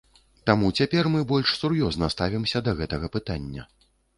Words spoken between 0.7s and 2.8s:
цяпер мы больш сур'ёзна ставімся да